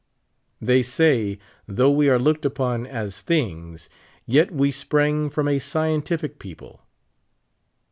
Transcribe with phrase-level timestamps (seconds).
[0.59, 3.87] They say, though we are looked upon as things,
[4.25, 6.81] yet we s})rang from a scientific people.